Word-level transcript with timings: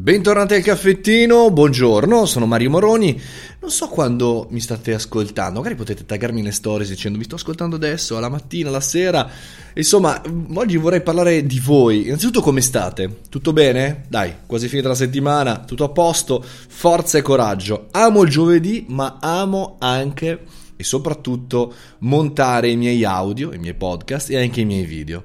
Bentornati 0.00 0.54
al 0.54 0.62
caffettino, 0.62 1.50
buongiorno, 1.50 2.24
sono 2.24 2.46
Mario 2.46 2.70
Moroni. 2.70 3.20
Non 3.58 3.68
so 3.68 3.88
quando 3.88 4.46
mi 4.50 4.60
state 4.60 4.94
ascoltando, 4.94 5.58
magari 5.58 5.74
potete 5.74 6.06
taggarmi 6.06 6.40
nelle 6.40 6.52
stories 6.52 6.88
dicendo 6.88 7.18
vi 7.18 7.24
sto 7.24 7.34
ascoltando 7.34 7.74
adesso, 7.74 8.16
alla 8.16 8.28
mattina, 8.28 8.68
alla 8.68 8.80
sera. 8.80 9.28
Insomma, 9.74 10.22
oggi 10.54 10.76
vorrei 10.76 11.02
parlare 11.02 11.44
di 11.44 11.58
voi. 11.58 12.06
Innanzitutto 12.06 12.42
come 12.42 12.60
state? 12.60 13.22
Tutto 13.28 13.52
bene? 13.52 14.04
Dai, 14.08 14.32
quasi 14.46 14.68
finita 14.68 14.86
la 14.86 14.94
settimana, 14.94 15.64
tutto 15.64 15.82
a 15.82 15.88
posto, 15.88 16.44
forza 16.44 17.18
e 17.18 17.22
coraggio. 17.22 17.88
Amo 17.90 18.22
il 18.22 18.30
giovedì, 18.30 18.86
ma 18.88 19.18
amo 19.20 19.78
anche 19.80 20.44
e 20.76 20.84
soprattutto 20.84 21.74
montare 21.98 22.70
i 22.70 22.76
miei 22.76 23.02
audio, 23.04 23.52
i 23.52 23.58
miei 23.58 23.74
podcast 23.74 24.30
e 24.30 24.40
anche 24.40 24.60
i 24.60 24.64
miei 24.64 24.84
video. 24.84 25.24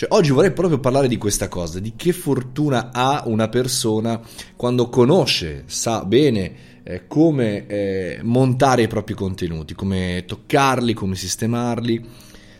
Cioè, 0.00 0.08
oggi 0.12 0.30
vorrei 0.30 0.52
proprio 0.52 0.78
parlare 0.78 1.08
di 1.08 1.18
questa 1.18 1.48
cosa, 1.48 1.78
di 1.78 1.92
che 1.94 2.14
fortuna 2.14 2.88
ha 2.90 3.24
una 3.26 3.50
persona 3.50 4.18
quando 4.56 4.88
conosce, 4.88 5.64
sa 5.66 6.06
bene 6.06 6.80
eh, 6.84 7.06
come 7.06 7.66
eh, 7.66 8.18
montare 8.22 8.84
i 8.84 8.86
propri 8.86 9.12
contenuti, 9.12 9.74
come 9.74 10.24
toccarli, 10.26 10.94
come 10.94 11.16
sistemarli 11.16 12.02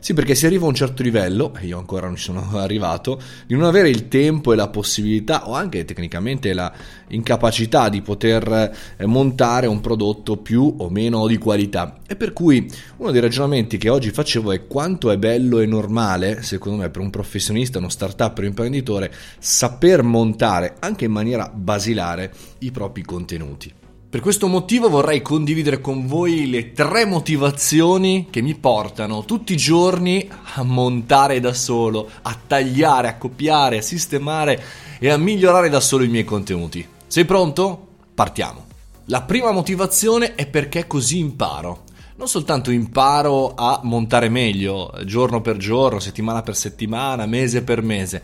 sì, 0.00 0.14
perché 0.14 0.34
si 0.34 0.46
arriva 0.46 0.64
a 0.64 0.68
un 0.68 0.74
certo 0.74 1.02
livello, 1.02 1.54
e 1.60 1.66
io 1.66 1.78
ancora 1.78 2.06
non 2.06 2.16
ci 2.16 2.24
sono 2.24 2.48
arrivato, 2.58 3.20
di 3.46 3.54
non 3.54 3.64
avere 3.64 3.90
il 3.90 4.08
tempo 4.08 4.52
e 4.52 4.56
la 4.56 4.68
possibilità, 4.68 5.48
o 5.48 5.54
anche 5.54 5.84
tecnicamente 5.84 6.52
la 6.52 6.72
incapacità 7.08 7.88
di 7.88 8.00
poter 8.00 8.72
eh, 8.96 9.06
montare 9.06 9.66
un 9.66 9.80
prodotto 9.80 10.38
più 10.38 10.74
o 10.78 10.88
meno 10.88 11.26
di 11.26 11.36
qualità. 11.36 11.98
E 12.06 12.16
per 12.16 12.32
cui 12.32 12.70
uno 12.96 13.10
dei 13.10 13.20
ragionamenti 13.20 13.76
che 13.76 13.88
oggi 13.88 14.10
facevo 14.10 14.52
è 14.52 14.66
quanto 14.66 15.10
è 15.10 15.18
bello 15.18 15.60
e 15.60 15.66
normale, 15.66 16.42
secondo 16.42 16.82
me, 16.82 16.90
per 16.90 17.02
un 17.02 17.10
professionista, 17.10 17.78
uno 17.78 17.88
startup, 17.88 18.32
per 18.32 18.44
un 18.44 18.50
imprenditore, 18.50 19.12
saper 19.38 20.02
montare 20.02 20.76
anche 20.80 21.04
in 21.04 21.12
maniera 21.12 21.50
basilare 21.52 22.32
i 22.60 22.70
propri 22.70 23.02
contenuti. 23.02 23.79
Per 24.10 24.18
questo 24.18 24.48
motivo 24.48 24.88
vorrei 24.88 25.22
condividere 25.22 25.80
con 25.80 26.08
voi 26.08 26.50
le 26.50 26.72
tre 26.72 27.04
motivazioni 27.04 28.26
che 28.28 28.42
mi 28.42 28.56
portano 28.56 29.24
tutti 29.24 29.52
i 29.52 29.56
giorni 29.56 30.28
a 30.54 30.64
montare 30.64 31.38
da 31.38 31.54
solo, 31.54 32.10
a 32.22 32.36
tagliare, 32.44 33.06
a 33.06 33.16
copiare, 33.16 33.78
a 33.78 33.82
sistemare 33.82 34.60
e 34.98 35.10
a 35.10 35.16
migliorare 35.16 35.68
da 35.68 35.78
solo 35.78 36.02
i 36.02 36.08
miei 36.08 36.24
contenuti. 36.24 36.84
Sei 37.06 37.24
pronto? 37.24 37.86
Partiamo. 38.12 38.64
La 39.04 39.22
prima 39.22 39.52
motivazione 39.52 40.34
è 40.34 40.48
perché 40.48 40.88
così 40.88 41.20
imparo. 41.20 41.84
Non 42.16 42.26
soltanto 42.26 42.72
imparo 42.72 43.54
a 43.54 43.78
montare 43.84 44.28
meglio, 44.28 44.92
giorno 45.04 45.40
per 45.40 45.56
giorno, 45.56 46.00
settimana 46.00 46.42
per 46.42 46.56
settimana, 46.56 47.26
mese 47.26 47.62
per 47.62 47.80
mese, 47.80 48.20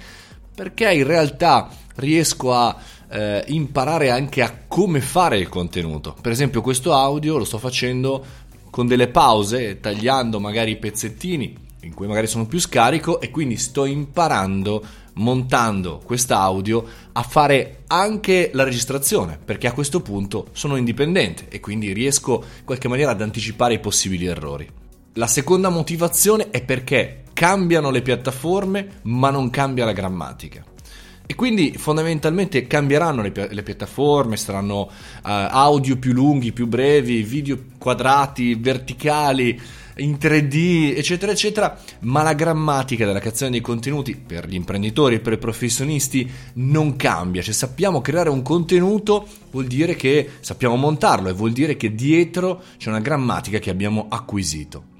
perché 0.52 0.92
in 0.92 1.06
realtà 1.06 1.68
riesco 1.96 2.52
a 2.52 2.76
eh, 3.08 3.44
imparare 3.48 4.10
anche 4.10 4.42
a 4.42 4.54
come 4.66 5.00
fare 5.00 5.38
il 5.38 5.48
contenuto. 5.48 6.16
Per 6.20 6.32
esempio 6.32 6.60
questo 6.60 6.92
audio 6.92 7.38
lo 7.38 7.44
sto 7.44 7.58
facendo 7.58 8.24
con 8.70 8.86
delle 8.86 9.08
pause, 9.08 9.80
tagliando 9.80 10.38
magari 10.40 10.72
i 10.72 10.76
pezzettini 10.76 11.64
in 11.80 11.94
cui 11.94 12.06
magari 12.06 12.26
sono 12.26 12.46
più 12.46 12.58
scarico 12.58 13.20
e 13.20 13.30
quindi 13.30 13.56
sto 13.56 13.84
imparando 13.84 14.84
montando 15.14 16.00
quest'audio 16.04 16.84
a 17.12 17.22
fare 17.22 17.84
anche 17.86 18.50
la 18.52 18.64
registrazione 18.64 19.38
perché 19.42 19.66
a 19.66 19.72
questo 19.72 20.02
punto 20.02 20.48
sono 20.52 20.76
indipendente 20.76 21.46
e 21.48 21.60
quindi 21.60 21.92
riesco 21.92 22.44
in 22.58 22.64
qualche 22.64 22.88
maniera 22.88 23.12
ad 23.12 23.22
anticipare 23.22 23.74
i 23.74 23.80
possibili 23.80 24.26
errori. 24.26 24.68
La 25.14 25.26
seconda 25.26 25.70
motivazione 25.70 26.50
è 26.50 26.62
perché 26.62 27.22
cambiano 27.32 27.90
le 27.90 28.02
piattaforme 28.02 29.00
ma 29.02 29.30
non 29.30 29.48
cambia 29.48 29.86
la 29.86 29.92
grammatica. 29.92 30.62
E 31.28 31.34
quindi 31.34 31.74
fondamentalmente 31.76 32.68
cambieranno 32.68 33.20
le, 33.20 33.32
le 33.50 33.62
piattaforme, 33.62 34.36
saranno 34.36 34.82
uh, 34.82 34.88
audio 35.22 35.96
più 35.96 36.12
lunghi, 36.12 36.52
più 36.52 36.68
brevi, 36.68 37.22
video 37.22 37.58
quadrati, 37.78 38.54
verticali, 38.54 39.60
in 39.98 40.18
3D, 40.20 40.96
eccetera, 40.96 41.32
eccetera, 41.32 41.78
ma 42.00 42.22
la 42.22 42.34
grammatica 42.34 43.06
della 43.06 43.18
creazione 43.18 43.52
dei 43.52 43.60
contenuti 43.60 44.14
per 44.14 44.46
gli 44.46 44.54
imprenditori 44.54 45.16
e 45.16 45.20
per 45.20 45.32
i 45.32 45.38
professionisti 45.38 46.30
non 46.54 46.96
cambia. 46.96 47.42
Cioè 47.42 47.54
sappiamo 47.54 48.00
creare 48.00 48.28
un 48.28 48.42
contenuto 48.42 49.26
vuol 49.50 49.66
dire 49.66 49.94
che 49.94 50.30
sappiamo 50.40 50.76
montarlo 50.76 51.28
e 51.28 51.32
vuol 51.32 51.52
dire 51.52 51.76
che 51.76 51.94
dietro 51.94 52.62
c'è 52.76 52.88
una 52.88 53.00
grammatica 53.00 53.58
che 53.58 53.70
abbiamo 53.70 54.06
acquisito. 54.08 54.94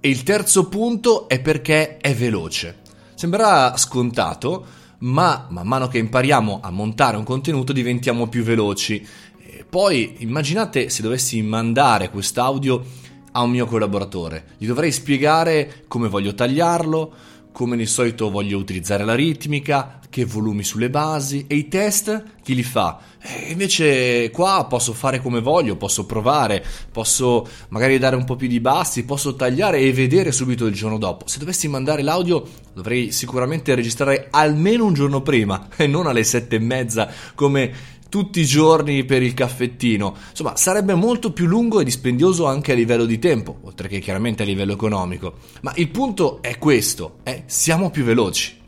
E 0.00 0.08
il 0.08 0.22
terzo 0.22 0.68
punto 0.68 1.28
è 1.28 1.40
perché 1.40 1.96
è 1.98 2.14
veloce. 2.14 2.78
Sembrerà 3.14 3.76
scontato, 3.76 4.64
ma 5.00 5.46
man 5.50 5.66
mano 5.66 5.88
che 5.88 5.98
impariamo 5.98 6.60
a 6.62 6.70
montare 6.70 7.16
un 7.16 7.24
contenuto 7.24 7.72
diventiamo 7.72 8.28
più 8.28 8.42
veloci. 8.42 9.06
E 9.38 9.64
poi 9.68 10.16
immaginate 10.18 10.88
se 10.88 11.02
dovessi 11.02 11.40
mandare 11.42 12.10
quest'audio 12.10 12.84
a 13.32 13.42
un 13.42 13.50
mio 13.50 13.66
collaboratore, 13.66 14.54
gli 14.58 14.66
dovrei 14.66 14.90
spiegare 14.90 15.84
come 15.86 16.08
voglio 16.08 16.34
tagliarlo, 16.34 17.12
come 17.52 17.76
di 17.76 17.86
solito 17.86 18.30
voglio 18.30 18.58
utilizzare 18.58 19.04
la 19.04 19.14
ritmica, 19.14 20.00
che 20.10 20.24
volumi 20.24 20.64
sulle 20.64 20.90
basi 20.90 21.44
e 21.46 21.54
i 21.54 21.68
test 21.68 22.22
chi 22.42 22.54
li 22.54 22.62
fa? 22.62 22.98
E 23.20 23.50
invece 23.52 24.30
qua 24.30 24.66
posso 24.68 24.92
fare 24.92 25.20
come 25.20 25.40
voglio, 25.40 25.76
posso 25.76 26.04
provare, 26.06 26.64
posso 26.90 27.46
magari 27.68 27.98
dare 27.98 28.16
un 28.16 28.24
po' 28.24 28.36
più 28.36 28.48
di 28.48 28.60
bassi, 28.60 29.04
posso 29.04 29.34
tagliare 29.36 29.78
e 29.78 29.92
vedere 29.92 30.32
subito 30.32 30.66
il 30.66 30.74
giorno 30.74 30.98
dopo. 30.98 31.28
Se 31.28 31.38
dovessi 31.38 31.68
mandare 31.68 32.02
l'audio 32.02 32.46
dovrei 32.74 33.12
sicuramente 33.12 33.74
registrare 33.74 34.28
almeno 34.30 34.84
un 34.84 34.94
giorno 34.94 35.22
prima 35.22 35.68
e 35.76 35.86
non 35.86 36.06
alle 36.06 36.24
sette 36.24 36.56
e 36.56 36.60
mezza 36.60 37.10
come 37.34 37.98
tutti 38.10 38.40
i 38.40 38.44
giorni 38.44 39.04
per 39.04 39.22
il 39.22 39.32
caffettino. 39.32 40.14
Insomma, 40.28 40.56
sarebbe 40.56 40.94
molto 40.94 41.32
più 41.32 41.46
lungo 41.46 41.80
e 41.80 41.84
dispendioso 41.84 42.44
anche 42.44 42.72
a 42.72 42.74
livello 42.74 43.06
di 43.06 43.18
tempo, 43.18 43.60
oltre 43.62 43.88
che 43.88 44.00
chiaramente 44.00 44.42
a 44.42 44.46
livello 44.46 44.72
economico. 44.72 45.36
Ma 45.62 45.72
il 45.76 45.88
punto 45.88 46.42
è 46.42 46.58
questo, 46.58 47.20
è 47.22 47.44
siamo 47.46 47.88
più 47.88 48.04
veloci. 48.04 48.58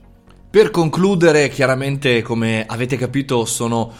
Per 0.49 0.71
concludere, 0.71 1.51
chiaramente, 1.51 2.23
come 2.23 2.65
avete 2.67 2.97
capito, 2.97 3.45
sono 3.45 3.93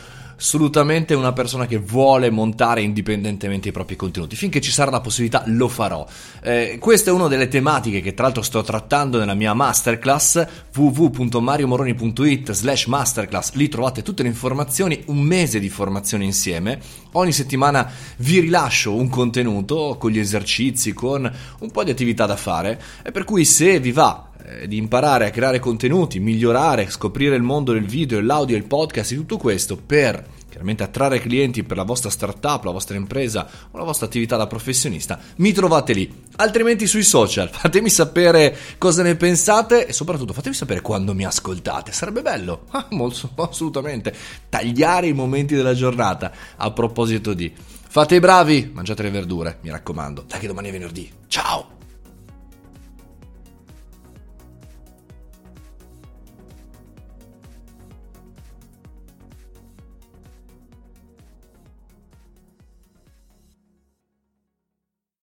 assolutamente 0.43 1.15
una 1.15 1.33
persona 1.33 1.67
che 1.67 1.79
vuole 1.79 2.29
montare 2.29 2.83
indipendentemente 2.83 3.69
i 3.69 3.73
propri 3.73 3.95
contenuti. 3.95 4.35
Finché 4.35 4.61
ci 4.61 4.73
sarà 4.73 4.91
la 4.91 5.01
possibilità 5.01 5.45
lo 5.47 5.69
farò. 5.69 6.05
Eh, 6.43 6.79
questa 6.81 7.11
è 7.11 7.15
una 7.15 7.29
delle 7.29 7.47
tematiche 7.47 8.01
che 8.01 8.13
tra 8.13 8.25
l'altro 8.25 8.43
sto 8.43 8.61
trattando 8.63 9.21
nella 9.21 9.35
mia 9.35 9.55
masterclass 9.55 10.45
www.mariomoroni.it 10.75 12.51
slash 12.51 12.87
masterclass. 12.87 13.53
Lì 13.53 13.69
trovate 13.69 14.03
tutte 14.03 14.25
le 14.25 14.31
informazioni, 14.31 15.01
un 15.07 15.21
mese 15.21 15.61
di 15.61 15.69
formazione 15.69 16.25
insieme. 16.25 16.81
Ogni 17.13 17.33
settimana 17.33 17.89
vi 18.17 18.41
rilascio 18.41 18.93
un 18.93 19.09
contenuto 19.09 19.97
con 19.97 20.11
gli 20.11 20.19
esercizi, 20.19 20.93
con 20.93 21.33
un 21.61 21.71
po' 21.71 21.85
di 21.85 21.93
attività 21.93 22.27
da 22.27 22.37
fare 22.37 22.83
e 23.05 23.13
per 23.13 23.23
cui 23.23 23.45
se 23.45 23.79
vi 23.79 23.93
va 23.93 24.32
eh, 24.45 24.69
di 24.69 24.77
imparare 24.77 25.27
a 25.27 25.31
creare 25.31 25.59
contenuti, 25.59 26.21
migliorare, 26.21 26.91
scoprire 26.91 27.37
il 27.37 27.43
mondo 27.43 27.73
del 27.73 27.87
video, 27.87 28.19
dell'audio, 28.19 28.57
il 28.57 28.65
podcast 28.65 29.13
e 29.13 29.17
tutto 29.17 29.37
questo 29.37 29.77
per 29.77 30.41
chiaramente 30.53 30.83
attrarre 30.83 31.19
clienti 31.19 31.63
per 31.63 31.79
la 31.79 31.83
vostra 31.83 32.11
startup, 32.11 32.63
la 32.65 32.73
vostra 32.73 32.97
impresa 32.97 33.49
o 33.71 33.79
la 33.79 33.85
vostra 33.85 34.05
attività 34.05 34.37
da 34.37 34.47
professionista, 34.47 35.19
mi 35.37 35.53
trovate 35.53 35.95
lì. 35.95 36.25
Altrimenti 36.37 36.87
sui 36.87 37.03
social, 37.03 37.49
fatemi 37.53 37.89
sapere 37.89 38.55
cosa 38.77 39.03
ne 39.03 39.17
pensate 39.17 39.87
e 39.87 39.95
soprattutto 39.95 40.35
fatemi 40.35 40.55
sapere 40.55 40.83
quando 40.83 41.15
mi 41.15 41.25
ascoltate, 41.25 41.93
sarebbe 41.93 42.21
bello, 42.21 42.67
ah, 42.73 42.87
molto, 42.91 43.31
assolutamente, 43.37 44.15
tagliare 44.51 45.07
i 45.07 45.15
momenti 45.15 45.55
della 45.55 45.75
giornata 45.75 46.31
a 46.57 46.71
proposito 46.71 47.33
di... 47.33 47.53
Fate 47.93 48.15
i 48.15 48.21
bravi, 48.21 48.71
mangiate 48.73 49.03
le 49.03 49.11
verdure, 49.11 49.59
mi 49.63 49.71
raccomando, 49.71 50.25
dai 50.27 50.41
che 50.41 50.47
domani 50.47 50.69
è 50.69 50.73
venerdì. 50.73 51.11
Ciao! 51.29 51.82